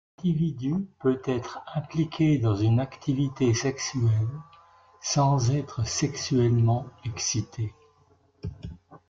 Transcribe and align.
Un 0.01 0.21
individu 0.29 0.87
peut 0.99 1.21
être 1.25 1.61
impliqué 1.75 2.39
dans 2.39 2.55
une 2.55 2.79
activité 2.79 3.53
sexuelle 3.53 4.27
sans 4.99 5.51
être 5.51 5.85
sexuellement 5.85 6.87
excité. 7.05 7.71